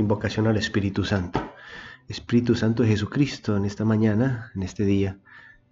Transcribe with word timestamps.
Invocación 0.00 0.46
al 0.46 0.56
Espíritu 0.56 1.04
Santo. 1.04 1.42
Espíritu 2.08 2.54
Santo 2.54 2.82
de 2.82 2.88
Jesucristo, 2.88 3.54
en 3.58 3.66
esta 3.66 3.84
mañana, 3.84 4.50
en 4.54 4.62
este 4.62 4.86
día, 4.86 5.18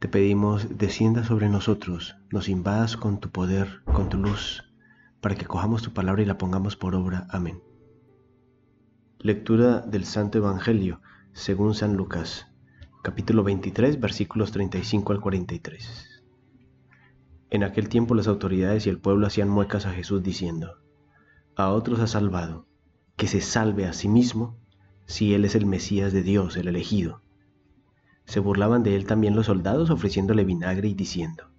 te 0.00 0.06
pedimos 0.06 0.76
descienda 0.76 1.24
sobre 1.24 1.48
nosotros, 1.48 2.16
nos 2.30 2.50
invadas 2.50 2.98
con 2.98 3.20
tu 3.20 3.30
poder, 3.30 3.80
con 3.86 4.10
tu 4.10 4.18
luz, 4.18 4.64
para 5.22 5.34
que 5.34 5.46
cojamos 5.46 5.80
tu 5.82 5.94
palabra 5.94 6.20
y 6.20 6.26
la 6.26 6.36
pongamos 6.36 6.76
por 6.76 6.94
obra. 6.94 7.26
Amén. 7.30 7.62
Lectura 9.18 9.80
del 9.80 10.04
Santo 10.04 10.36
Evangelio, 10.36 11.00
según 11.32 11.74
San 11.74 11.96
Lucas, 11.96 12.48
capítulo 13.02 13.42
23, 13.44 13.98
versículos 13.98 14.52
35 14.52 15.14
al 15.14 15.20
43. 15.22 16.22
En 17.48 17.64
aquel 17.64 17.88
tiempo 17.88 18.14
las 18.14 18.28
autoridades 18.28 18.86
y 18.86 18.90
el 18.90 18.98
pueblo 18.98 19.26
hacían 19.26 19.48
muecas 19.48 19.86
a 19.86 19.92
Jesús 19.92 20.22
diciendo, 20.22 20.82
a 21.56 21.70
otros 21.70 22.00
ha 22.00 22.06
salvado 22.06 22.67
que 23.18 23.26
se 23.26 23.40
salve 23.40 23.84
a 23.84 23.92
sí 23.92 24.08
mismo 24.08 24.56
si 25.04 25.34
él 25.34 25.44
es 25.44 25.56
el 25.56 25.66
Mesías 25.66 26.12
de 26.12 26.22
Dios, 26.22 26.56
el 26.56 26.68
elegido. 26.68 27.20
Se 28.24 28.38
burlaban 28.38 28.84
de 28.84 28.94
él 28.94 29.06
también 29.06 29.34
los 29.34 29.46
soldados 29.46 29.90
ofreciéndole 29.90 30.44
vinagre 30.44 30.86
y 30.86 30.94
diciendo, 30.94 31.50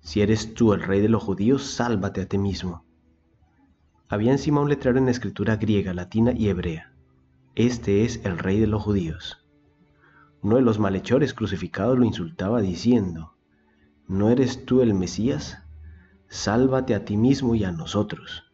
Si 0.00 0.20
eres 0.20 0.54
tú 0.54 0.72
el 0.72 0.82
rey 0.82 1.00
de 1.00 1.08
los 1.08 1.24
judíos, 1.24 1.64
sálvate 1.64 2.20
a 2.20 2.26
ti 2.26 2.38
mismo. 2.38 2.84
Había 4.08 4.30
encima 4.30 4.60
un 4.60 4.68
letrero 4.68 4.98
en 4.98 5.08
escritura 5.08 5.56
griega, 5.56 5.92
latina 5.92 6.30
y 6.32 6.48
hebrea. 6.48 6.94
Este 7.56 8.04
es 8.04 8.24
el 8.24 8.38
rey 8.38 8.60
de 8.60 8.68
los 8.68 8.80
judíos. 8.80 9.44
Uno 10.40 10.54
de 10.54 10.62
los 10.62 10.78
malhechores 10.78 11.34
crucificados 11.34 11.98
lo 11.98 12.04
insultaba 12.04 12.60
diciendo, 12.60 13.34
¿No 14.06 14.30
eres 14.30 14.64
tú 14.66 14.82
el 14.82 14.94
Mesías? 14.94 15.58
Sálvate 16.28 16.94
a 16.94 17.04
ti 17.04 17.16
mismo 17.16 17.56
y 17.56 17.64
a 17.64 17.72
nosotros. 17.72 18.44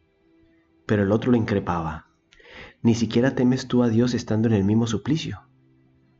Pero 0.87 1.03
el 1.03 1.11
otro 1.11 1.29
lo 1.29 1.37
increpaba, 1.37 2.07
ni 2.83 2.95
siquiera 2.95 3.33
temes 3.33 3.67
tú 3.67 3.81
a 3.81 3.89
Dios 3.89 4.13
estando 4.13 4.49
en 4.49 4.53
el 4.53 4.65
mismo 4.65 4.87
suplicio. 4.87 5.47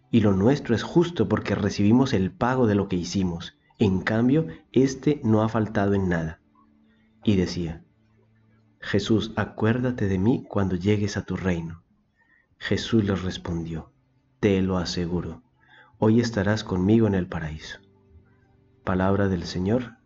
Y 0.10 0.22
lo 0.22 0.34
nuestro 0.34 0.74
es 0.74 0.82
justo 0.82 1.28
porque 1.28 1.56
recibimos 1.56 2.14
el 2.14 2.32
pago 2.32 2.68
de 2.68 2.76
lo 2.76 2.88
que 2.88 2.96
hicimos. 2.96 3.58
En 3.80 4.02
cambio, 4.02 4.48
éste 4.72 5.20
no 5.24 5.44
ha 5.44 5.50
faltado 5.50 5.94
en 5.94 6.08
nada. 6.08 6.40
Y 7.24 7.36
decía, 7.36 7.84
Jesús, 8.80 9.34
acuérdate 9.36 10.08
de 10.08 10.20
mí 10.20 10.46
cuando 10.48 10.76
llegues 10.76 11.18
a 11.18 11.26
tu 11.26 11.36
reino. 11.36 11.84
Jesús 12.58 13.04
les 13.04 13.22
respondió, 13.24 13.92
te 14.40 14.62
lo 14.62 14.78
aseguro, 14.78 15.44
hoy 15.98 16.22
estarás 16.22 16.64
conmigo 16.64 17.08
en 17.08 17.16
el 17.16 17.28
paraíso. 17.28 17.80
Palabra 18.86 19.28
del 19.28 19.44
Señor, 19.44 19.98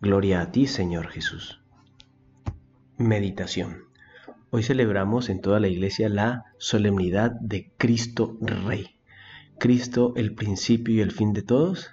gloria 0.00 0.42
a 0.42 0.52
ti, 0.52 0.66
Señor 0.66 1.08
Jesús. 1.08 1.60
Meditación. 2.98 3.87
Hoy 4.50 4.62
celebramos 4.62 5.28
en 5.28 5.42
toda 5.42 5.60
la 5.60 5.68
iglesia 5.68 6.08
la 6.08 6.46
solemnidad 6.56 7.32
de 7.32 7.70
Cristo 7.76 8.38
Rey. 8.40 8.96
Cristo, 9.58 10.14
el 10.16 10.34
principio 10.34 10.94
y 10.94 11.00
el 11.02 11.12
fin 11.12 11.34
de 11.34 11.42
todos, 11.42 11.90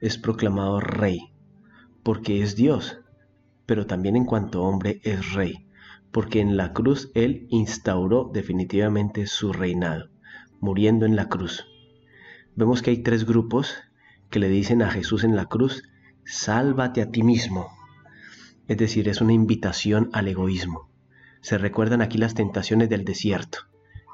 es 0.00 0.18
proclamado 0.18 0.80
Rey, 0.80 1.32
porque 2.02 2.42
es 2.42 2.56
Dios, 2.56 2.98
pero 3.66 3.86
también 3.86 4.16
en 4.16 4.24
cuanto 4.24 4.64
hombre 4.64 5.00
es 5.04 5.32
Rey, 5.32 5.68
porque 6.10 6.40
en 6.40 6.56
la 6.56 6.72
cruz 6.72 7.12
Él 7.14 7.46
instauró 7.50 8.32
definitivamente 8.34 9.28
su 9.28 9.52
reinado, 9.52 10.08
muriendo 10.58 11.06
en 11.06 11.14
la 11.14 11.28
cruz. 11.28 11.66
Vemos 12.56 12.82
que 12.82 12.90
hay 12.90 13.04
tres 13.04 13.24
grupos 13.24 13.76
que 14.28 14.40
le 14.40 14.48
dicen 14.48 14.82
a 14.82 14.90
Jesús 14.90 15.22
en 15.22 15.36
la 15.36 15.46
cruz, 15.46 15.84
sálvate 16.24 17.00
a 17.00 17.12
ti 17.12 17.22
mismo. 17.22 17.68
Es 18.66 18.76
decir, 18.76 19.08
es 19.08 19.20
una 19.20 19.34
invitación 19.34 20.10
al 20.12 20.26
egoísmo 20.26 20.91
se 21.42 21.58
recuerdan 21.58 22.00
aquí 22.00 22.18
las 22.18 22.34
tentaciones 22.34 22.88
del 22.88 23.04
desierto, 23.04 23.58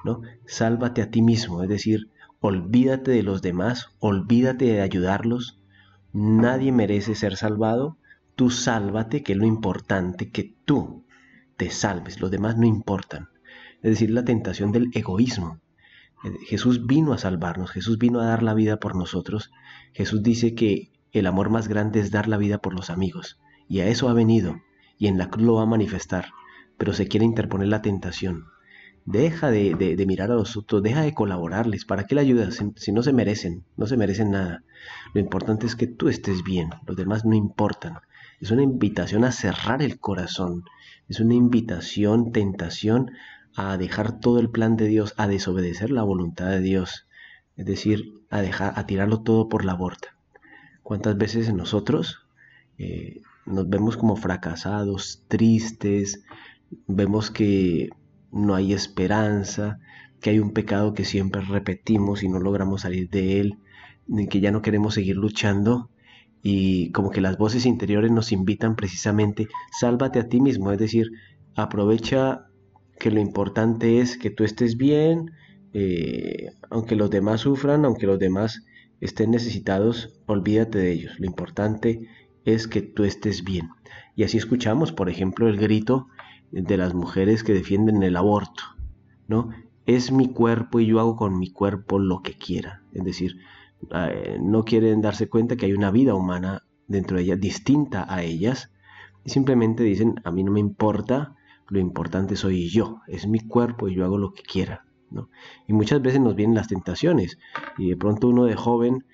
¿no? 0.03 0.23
Sálvate 0.47 1.03
a 1.03 1.11
ti 1.11 1.23
mismo, 1.23 1.63
es 1.63 1.69
decir, 1.69 2.11
olvídate 2.41 3.11
de 3.11 3.23
los 3.23 3.43
demás, 3.43 3.91
olvídate 3.99 4.65
de 4.65 4.81
ayudarlos, 4.81 5.61
nadie 6.13 6.73
merece 6.73 7.15
ser 7.15 7.37
salvado, 7.37 7.99
tú 8.35 8.51
sálvate, 8.51 9.23
que 9.23 9.33
es 9.33 9.39
lo 9.39 9.47
importante, 9.47 10.31
que 10.31 10.55
tú 10.65 11.05
te 11.59 11.71
salves, 11.71 12.21
los 12.21 12.31
demás 12.31 12.57
no 12.57 12.67
importan. 12.67 13.29
Es 13.83 13.93
decir, 13.93 14.11
la 14.11 14.25
tentación 14.25 14.73
del 14.73 14.89
egoísmo. 14.95 15.61
Eh, 16.25 16.33
Jesús 16.47 16.87
vino 16.87 17.13
a 17.13 17.19
salvarnos, 17.19 17.71
Jesús 17.71 17.99
vino 17.99 18.21
a 18.21 18.27
dar 18.27 18.43
la 18.43 18.55
vida 18.55 18.79
por 18.79 18.97
nosotros. 18.97 19.51
Jesús 19.93 20.23
dice 20.23 20.55
que 20.55 20.91
el 21.13 21.27
amor 21.27 21.51
más 21.51 21.69
grande 21.69 22.01
es 22.01 22.11
dar 22.11 22.27
la 22.27 22.39
vida 22.39 22.59
por 22.59 22.75
los 22.75 22.89
amigos. 22.89 23.39
Y 23.69 23.81
a 23.81 23.87
eso 23.87 24.09
ha 24.09 24.15
venido, 24.15 24.63
y 24.97 25.09
en 25.09 25.19
la 25.19 25.29
cruz 25.29 25.45
lo 25.45 25.55
va 25.55 25.63
a 25.63 25.67
manifestar 25.67 26.31
pero 26.79 26.93
se 26.93 27.09
quiere 27.09 27.27
interponer 27.27 27.69
la 27.69 27.83
tentación. 27.83 28.47
Deja 29.05 29.51
de, 29.51 30.05
mirar 30.07 30.31
a 30.31 30.35
los 30.35 30.57
otros, 30.57 30.83
deja 30.83 31.03
de 31.03 31.15
colaborarles. 31.15 31.85
¿Para 31.85 32.05
qué 32.05 32.15
le 32.15 32.21
ayudas 32.21 32.63
si 32.77 32.93
no 32.93 33.03
se 33.03 33.13
merecen? 33.13 33.65
No 33.77 33.87
se 33.87 33.97
merecen 33.97 34.31
nada. 34.31 34.63
Lo 35.15 35.21
importante 35.21 35.67
es 35.67 35.77
que 35.77 35.87
tú 35.87 36.09
estés 36.09 36.45
bien, 36.45 36.71
los 36.87 36.97
demás 36.97 37.25
no 37.25 37.35
importan. 37.35 37.99
Es 38.41 38.51
una 38.51 38.63
invitación 38.63 39.25
a 39.25 39.33
cerrar 39.33 39.83
el 39.83 39.99
corazón, 39.99 40.65
es 41.09 41.21
una 41.21 41.35
invitación, 41.35 42.33
tentación 42.33 43.13
a 43.57 43.77
dejar 43.77 44.21
todo 44.21 44.39
el 44.39 44.51
plan 44.51 44.77
de 44.77 44.87
Dios, 44.87 45.15
a 45.17 45.27
desobedecer 45.27 45.91
la 45.91 46.03
voluntad 46.03 46.51
de 46.51 46.61
Dios, 46.61 47.07
es 47.57 47.65
decir, 47.65 48.13
a 48.31 48.41
dejar, 48.43 48.75
a 48.77 48.87
tirarlo 48.87 49.23
todo 49.23 49.49
por 49.49 49.65
la 49.65 49.75
borda. 49.75 50.17
¿Cuántas 50.83 51.17
veces 51.17 51.53
nosotros 51.53 52.27
eh, 52.79 53.23
nos 53.47 53.69
vemos 53.69 53.97
como 53.97 54.17
fracasados, 54.17 55.25
tristes, 55.29 56.23
vemos 56.87 57.31
que 57.31 57.91
no 58.31 58.55
hay 58.55 58.73
esperanza, 58.73 59.79
que 60.21 60.31
hay 60.31 60.39
un 60.39 60.53
pecado 60.53 60.95
que 60.95 61.05
siempre 61.05 61.41
repetimos 61.43 62.23
y 62.23 62.29
no 62.29 62.41
logramos 62.41 62.83
salir 62.83 63.09
de 63.11 63.41
él, 63.41 63.59
que 64.29 64.41
ya 64.41 64.51
no 64.51 64.63
queremos 64.63 64.95
seguir 64.95 65.17
luchando 65.17 65.91
y 66.43 66.93
como 66.93 67.11
que 67.11 67.21
las 67.21 67.37
voces 67.37 67.67
interiores 67.67 68.11
nos 68.11 68.33
invitan 68.33 68.77
precisamente, 68.77 69.49
sálvate 69.79 70.19
a 70.19 70.29
ti 70.29 70.41
mismo, 70.41 70.73
es 70.73 70.79
decir, 70.79 71.11
aprovecha 71.57 72.47
que 72.99 73.11
lo 73.11 73.21
importante 73.21 74.01
es 74.01 74.17
que 74.17 74.31
tú 74.31 74.45
estés 74.45 74.77
bien, 74.77 75.33
eh, 75.73 76.51
aunque 76.71 76.97
los 76.97 77.11
demás 77.11 77.43
sufran, 77.43 77.85
aunque 77.85 78.07
los 78.07 78.19
demás 78.19 78.65
estén 79.01 79.31
necesitados, 79.31 80.21
olvídate 80.27 80.79
de 80.79 80.93
ellos, 80.93 81.19
lo 81.19 81.27
importante 81.27 82.09
es 82.45 82.67
que 82.67 82.83
tú 82.83 83.05
estés 83.05 83.45
bien. 83.45 83.69
Y 84.17 84.25
así 84.25 84.39
escuchamos, 84.39 84.93
por 84.93 85.09
ejemplo, 85.09 85.49
el 85.49 85.59
grito 85.59 86.09
de 86.51 86.77
las 86.77 86.95
mujeres 86.95 87.45
que 87.45 87.55
defienden 87.55 88.03
el 88.03 88.17
aborto, 88.17 88.63
¿no? 89.27 89.51
Es 89.87 90.13
mi 90.13 90.33
cuerpo 90.33 90.81
y 90.81 90.87
yo 90.87 91.01
hago 91.01 91.17
con 91.17 91.39
mi 91.39 91.51
cuerpo 91.51 91.99
lo 91.99 92.23
que 92.23 92.35
quiera. 92.35 92.83
Es 92.93 93.05
decir, 93.05 93.39
eh, 93.95 94.39
no 94.41 94.65
quieren 94.65 95.01
darse 95.01 95.29
cuenta 95.29 95.57
que 95.57 95.67
hay 95.67 95.73
una 95.73 95.91
vida 95.91 96.15
humana 96.15 96.65
dentro 96.87 97.17
de 97.17 97.25
ellas 97.25 97.41
distinta 97.41 98.07
a 98.13 98.23
ellas 98.23 98.71
y 99.25 99.31
simplemente 99.31 99.83
dicen, 99.83 100.21
a 100.25 100.31
mí 100.31 100.43
no 100.43 100.53
me 100.53 100.61
importa, 100.61 101.37
lo 101.69 101.79
importante 101.79 102.37
soy 102.37 102.69
yo, 102.69 103.03
es 103.07 103.27
mi 103.27 103.41
cuerpo 103.41 103.89
y 103.89 103.95
yo 103.95 104.05
hago 104.05 104.19
lo 104.19 104.33
que 104.33 104.43
quiera. 104.43 104.85
Y 105.67 105.73
muchas 105.73 106.03
veces 106.03 106.21
nos 106.21 106.35
vienen 106.35 106.57
las 106.57 106.69
tentaciones 106.69 107.39
y 107.79 107.89
de 107.89 107.97
pronto 107.97 108.29
uno 108.29 108.45
de 108.45 108.57
joven 108.57 109.05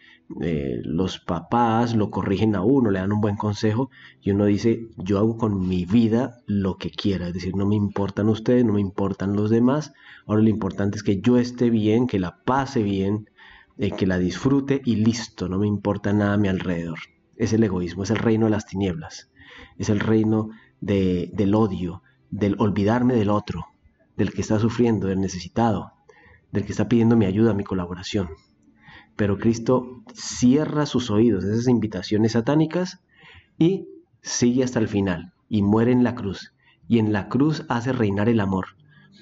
eh, 0.41 0.81
los 0.85 1.19
papás 1.19 1.95
lo 1.95 2.11
corrigen 2.11 2.57
a 2.57 2.63
uno, 2.63 2.91
le 2.91 2.99
dan 2.99 3.13
un 3.13 3.21
buen 3.21 3.37
consejo 3.37 3.91
y 4.23 4.31
uno 4.31 4.47
dice, 4.47 4.89
yo 4.97 5.19
hago 5.19 5.37
con 5.37 5.69
mi 5.69 5.85
vida 5.85 6.39
lo 6.47 6.77
que 6.79 6.91
quiera, 6.91 7.29
es 7.29 7.35
decir, 7.35 7.55
no 7.55 7.67
me 7.67 7.77
importan 7.77 8.29
ustedes, 8.29 8.65
no 8.65 8.73
me 8.73 8.81
importan 8.81 9.37
los 9.37 9.51
demás, 9.51 9.93
ahora 10.27 10.43
lo 10.43 10.49
importante 10.49 10.97
es 10.97 11.03
que 11.03 11.21
yo 11.21 11.37
esté 11.37 11.69
bien, 11.69 12.07
que 12.07 12.19
la 12.19 12.43
pase 12.43 12.83
bien, 12.83 13.29
eh, 13.77 13.91
que 13.91 14.07
la 14.07 14.19
disfrute 14.19 14.81
y 14.85 14.97
listo, 14.97 15.49
no 15.49 15.59
me 15.59 15.67
importa 15.67 16.13
nada 16.13 16.35
a 16.35 16.39
mi 16.39 16.49
alrededor. 16.49 16.99
Es 17.37 17.53
el 17.53 17.63
egoísmo, 17.63 18.05
es 18.05 18.11
el 18.11 18.19
reino 18.19 18.47
de 18.47 18.53
las 18.53 18.67
tinieblas, 18.67 19.31
es 19.77 19.91
el 19.91 20.01
reino 20.01 20.51
del 20.81 21.55
odio, 21.55 22.03
del 22.31 22.57
olvidarme 22.59 23.15
del 23.15 23.31
otro, 23.31 23.74
del 24.17 24.33
que 24.33 24.41
está 24.41 24.59
sufriendo, 24.59 25.07
del 25.07 25.21
necesitado, 25.21 25.93
del 26.53 26.65
que 26.65 26.73
está 26.73 26.89
pidiendo 26.89 27.17
mi 27.17 27.27
ayuda, 27.27 27.55
mi 27.55 27.65
colaboración. 27.65 28.29
Pero 29.17 29.39
Cristo 29.39 30.03
cierra 30.13 30.87
sus 30.87 31.11
oídos 31.11 31.45
esas 31.45 31.69
invitaciones 31.69 32.33
satánicas 32.33 33.01
y 33.59 33.89
sigue 34.23 34.65
hasta 34.65 34.81
el 34.81 34.89
final 34.89 35.33
y 35.49 35.63
muere 35.63 35.93
en 35.93 36.05
la 36.05 36.15
cruz. 36.15 36.53
Y 36.89 36.99
en 36.99 37.13
la 37.13 37.29
cruz 37.29 37.65
hace 37.69 37.93
reinar 37.93 38.29
el 38.29 38.41
amor, 38.41 38.67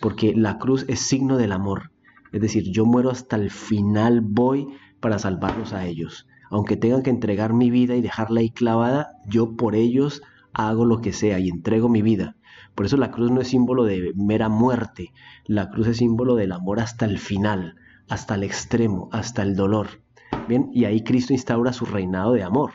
porque 0.00 0.34
la 0.34 0.58
cruz 0.58 0.84
es 0.88 1.00
signo 1.00 1.36
del 1.36 1.52
amor. 1.52 1.92
Es 2.32 2.40
decir, 2.40 2.64
yo 2.70 2.86
muero 2.86 3.10
hasta 3.10 3.36
el 3.36 3.50
final, 3.50 4.20
voy 4.22 4.68
para 5.00 5.18
salvarlos 5.18 5.72
a 5.72 5.86
ellos. 5.86 6.26
Aunque 6.50 6.76
tengan 6.76 7.02
que 7.02 7.10
entregar 7.10 7.52
mi 7.52 7.70
vida 7.70 7.96
y 7.96 8.02
dejarla 8.02 8.40
ahí 8.40 8.50
clavada, 8.50 9.08
yo 9.26 9.56
por 9.56 9.74
ellos 9.74 10.22
hago 10.52 10.84
lo 10.84 11.00
que 11.00 11.12
sea 11.12 11.38
y 11.38 11.48
entrego 11.48 11.88
mi 11.88 12.02
vida. 12.02 12.36
Por 12.74 12.86
eso 12.86 12.96
la 12.96 13.10
cruz 13.10 13.30
no 13.30 13.40
es 13.40 13.48
símbolo 13.48 13.84
de 13.84 14.12
mera 14.14 14.48
muerte, 14.48 15.12
la 15.46 15.70
cruz 15.70 15.88
es 15.88 15.98
símbolo 15.98 16.36
del 16.36 16.52
amor 16.52 16.80
hasta 16.80 17.04
el 17.04 17.18
final, 17.18 17.76
hasta 18.08 18.34
el 18.34 18.42
extremo, 18.44 19.08
hasta 19.12 19.42
el 19.42 19.56
dolor. 19.56 20.02
Bien, 20.48 20.70
y 20.72 20.84
ahí 20.84 21.02
Cristo 21.02 21.32
instaura 21.32 21.72
su 21.72 21.84
reinado 21.84 22.32
de 22.32 22.42
amor. 22.42 22.72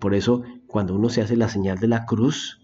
Por 0.00 0.14
eso, 0.14 0.42
cuando 0.66 0.94
uno 0.94 1.08
se 1.08 1.22
hace 1.22 1.36
la 1.36 1.48
señal 1.48 1.78
de 1.78 1.88
la 1.88 2.04
cruz, 2.04 2.60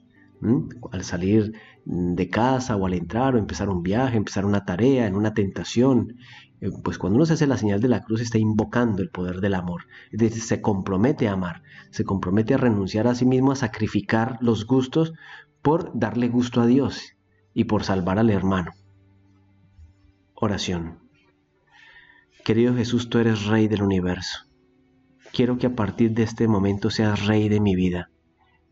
al 0.92 1.04
salir 1.04 1.52
de 1.84 2.28
casa 2.28 2.76
o 2.76 2.86
al 2.86 2.94
entrar 2.94 3.34
o 3.34 3.38
empezar 3.38 3.68
un 3.68 3.82
viaje, 3.82 4.16
empezar 4.16 4.44
una 4.44 4.64
tarea, 4.64 5.06
en 5.06 5.16
una 5.16 5.34
tentación. 5.34 6.16
Eh, 6.60 6.70
pues 6.82 6.98
cuando 6.98 7.16
uno 7.16 7.26
se 7.26 7.34
hace 7.34 7.46
la 7.46 7.56
señal 7.56 7.80
de 7.80 7.88
la 7.88 8.02
cruz 8.02 8.20
está 8.20 8.38
invocando 8.38 9.02
el 9.02 9.10
poder 9.10 9.40
del 9.40 9.54
amor. 9.54 9.82
Es 10.10 10.20
decir, 10.20 10.42
se 10.42 10.60
compromete 10.60 11.28
a 11.28 11.32
amar, 11.32 11.62
se 11.90 12.04
compromete 12.04 12.54
a 12.54 12.58
renunciar 12.58 13.06
a 13.06 13.14
sí 13.14 13.24
mismo, 13.26 13.52
a 13.52 13.56
sacrificar 13.56 14.38
los 14.40 14.66
gustos 14.66 15.12
por 15.64 15.98
darle 15.98 16.28
gusto 16.28 16.60
a 16.60 16.66
Dios 16.66 17.16
y 17.54 17.64
por 17.64 17.84
salvar 17.84 18.18
al 18.18 18.28
hermano. 18.28 18.72
Oración. 20.34 20.98
Querido 22.44 22.74
Jesús, 22.74 23.08
tú 23.08 23.16
eres 23.16 23.46
Rey 23.46 23.66
del 23.66 23.82
universo. 23.82 24.40
Quiero 25.32 25.56
que 25.56 25.68
a 25.68 25.74
partir 25.74 26.12
de 26.12 26.22
este 26.22 26.48
momento 26.48 26.90
seas 26.90 27.24
Rey 27.24 27.48
de 27.48 27.60
mi 27.60 27.74
vida 27.74 28.10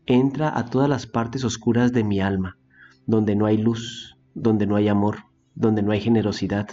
entra 0.05 0.55
a 0.55 0.65
todas 0.65 0.87
las 0.87 1.07
partes 1.07 1.43
oscuras 1.43 1.93
de 1.93 2.03
mi 2.03 2.21
alma, 2.21 2.59
donde 3.07 3.35
no 3.35 3.47
hay 3.47 3.57
luz, 3.57 4.15
donde 4.35 4.67
no 4.67 4.75
hay 4.75 4.87
amor, 4.87 5.17
donde 5.55 5.81
no 5.81 5.93
hay 5.93 5.99
generosidad, 5.99 6.67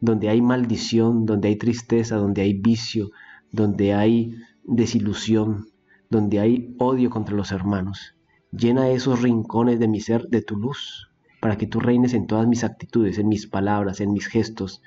donde 0.00 0.30
hay 0.30 0.40
maldición, 0.40 1.26
donde 1.26 1.48
hay 1.48 1.56
tristeza, 1.56 2.16
donde 2.16 2.40
hay 2.40 2.54
vicio, 2.54 3.10
donde 3.52 3.92
hay 3.92 4.36
desilusión, 4.62 5.66
donde 6.08 6.40
hay 6.40 6.74
odio 6.78 7.10
contra 7.10 7.36
los 7.36 7.52
hermanos. 7.52 8.13
Llena 8.56 8.90
esos 8.90 9.20
rincones 9.20 9.80
de 9.80 9.88
mi 9.88 10.00
ser 10.00 10.28
de 10.28 10.40
tu 10.40 10.56
luz, 10.56 11.10
para 11.40 11.58
que 11.58 11.66
tú 11.66 11.80
reines 11.80 12.14
en 12.14 12.28
todas 12.28 12.46
mis 12.46 12.62
actitudes, 12.62 13.18
en 13.18 13.26
mis 13.26 13.48
palabras, 13.48 14.00
en 14.00 14.12
mis 14.12 14.28
gestos, 14.28 14.80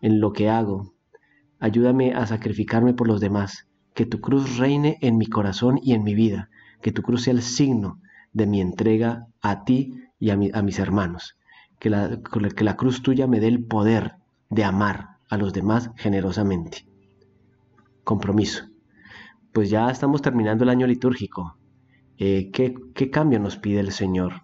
en 0.00 0.20
lo 0.20 0.32
que 0.32 0.48
hago. 0.48 0.94
Ayúdame 1.58 2.14
a 2.14 2.26
sacrificarme 2.26 2.94
por 2.94 3.08
los 3.08 3.20
demás, 3.20 3.66
que 3.92 4.06
tu 4.06 4.20
cruz 4.20 4.58
reine 4.58 4.98
en 5.00 5.18
mi 5.18 5.26
corazón 5.26 5.80
y 5.82 5.94
en 5.94 6.04
mi 6.04 6.14
vida, 6.14 6.48
que 6.80 6.92
tu 6.92 7.02
cruz 7.02 7.24
sea 7.24 7.32
el 7.32 7.42
signo 7.42 8.00
de 8.32 8.46
mi 8.46 8.60
entrega 8.60 9.26
a 9.40 9.64
ti 9.64 9.94
y 10.20 10.30
a, 10.30 10.36
mis 10.36 10.78
hermanos. 10.78 11.36
Que 11.80 11.90
la, 11.90 12.20
que 12.54 12.64
la 12.64 12.76
cruz 12.76 13.02
tuya 13.02 13.26
me 13.26 13.40
dé 13.40 13.48
el 13.48 13.64
poder 13.64 14.14
de 14.48 14.62
amar 14.62 15.18
a 15.28 15.36
los 15.36 15.52
demás 15.52 15.90
generosamente. 15.96 16.86
Compromiso. 18.04 18.64
Pues 19.52 19.70
ya 19.70 19.90
estamos 19.90 20.22
terminando 20.22 20.62
el 20.62 20.70
año 20.70 20.86
litúrgico. 20.86 21.57
Eh, 22.18 22.50
¿qué, 22.52 22.74
¿Qué 22.94 23.10
cambio 23.10 23.38
nos 23.38 23.56
pide 23.56 23.80
el 23.80 23.92
Señor? 23.92 24.42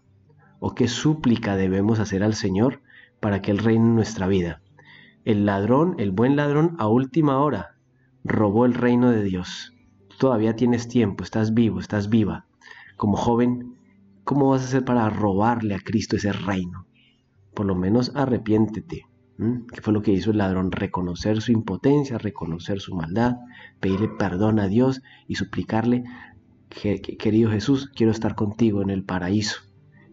¿O 0.58 0.74
qué 0.74 0.88
súplica 0.88 1.56
debemos 1.56 2.00
hacer 2.00 2.22
al 2.22 2.34
Señor 2.34 2.80
para 3.20 3.42
que 3.42 3.50
Él 3.50 3.58
reine 3.58 3.84
en 3.84 3.94
nuestra 3.94 4.26
vida? 4.26 4.62
El 5.24 5.44
ladrón, 5.46 5.96
el 5.98 6.10
buen 6.10 6.36
ladrón, 6.36 6.76
a 6.78 6.88
última 6.88 7.38
hora 7.38 7.76
robó 8.22 8.64
el 8.64 8.74
reino 8.74 9.10
de 9.10 9.22
Dios 9.22 9.74
todavía 10.18 10.56
tienes 10.56 10.88
tiempo, 10.88 11.24
estás 11.24 11.54
vivo, 11.54 11.80
estás 11.80 12.08
viva. 12.08 12.46
Como 12.96 13.16
joven, 13.16 13.76
¿cómo 14.24 14.50
vas 14.50 14.62
a 14.62 14.64
hacer 14.64 14.84
para 14.84 15.08
robarle 15.10 15.74
a 15.74 15.80
Cristo 15.80 16.16
ese 16.16 16.32
reino? 16.32 16.86
Por 17.54 17.66
lo 17.66 17.74
menos 17.74 18.12
arrepiéntete. 18.14 19.06
¿Qué 19.36 19.80
fue 19.80 19.92
lo 19.92 20.00
que 20.00 20.12
hizo 20.12 20.30
el 20.30 20.38
ladrón? 20.38 20.70
Reconocer 20.70 21.40
su 21.42 21.50
impotencia, 21.50 22.18
reconocer 22.18 22.80
su 22.80 22.94
maldad, 22.94 23.36
pedirle 23.80 24.08
perdón 24.08 24.60
a 24.60 24.68
Dios 24.68 25.02
y 25.26 25.34
suplicarle, 25.34 26.04
querido 26.74 27.50
Jesús, 27.50 27.90
quiero 27.94 28.12
estar 28.12 28.34
contigo 28.34 28.82
en 28.82 28.90
el 28.90 29.04
paraíso. 29.04 29.60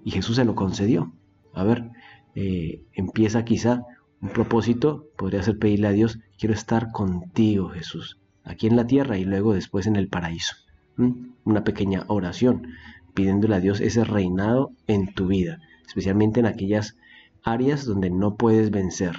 Y 0.03 0.11
Jesús 0.11 0.37
se 0.37 0.45
lo 0.45 0.55
concedió. 0.55 1.13
A 1.53 1.63
ver, 1.63 1.89
eh, 2.35 2.83
empieza 2.93 3.43
quizá 3.45 3.83
un 4.21 4.29
propósito, 4.29 5.07
podría 5.17 5.43
ser 5.43 5.57
pedirle 5.57 5.87
a 5.87 5.91
Dios, 5.91 6.19
quiero 6.37 6.53
estar 6.53 6.91
contigo 6.91 7.69
Jesús 7.69 8.17
aquí 8.43 8.67
en 8.67 8.75
la 8.75 8.87
tierra 8.87 9.17
y 9.17 9.25
luego 9.25 9.53
después 9.53 9.87
en 9.87 9.95
el 9.95 10.07
paraíso. 10.07 10.55
Una 11.43 11.63
pequeña 11.63 12.03
oración 12.07 12.67
pidiéndole 13.13 13.55
a 13.55 13.59
Dios 13.59 13.81
ese 13.81 14.03
reinado 14.03 14.71
en 14.87 15.13
tu 15.13 15.27
vida, 15.27 15.59
especialmente 15.87 16.39
en 16.39 16.45
aquellas 16.45 16.97
áreas 17.43 17.85
donde 17.85 18.09
no 18.09 18.35
puedes 18.35 18.71
vencer, 18.71 19.15